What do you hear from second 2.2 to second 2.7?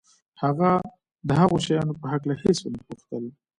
هېڅ